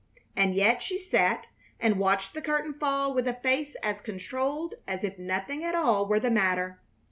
[0.35, 1.45] And yet she sat
[1.79, 6.07] and watched the curtain fall with a face as controlled as if nothing at all
[6.07, 6.81] were the matter.